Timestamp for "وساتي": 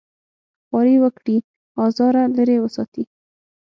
2.61-3.03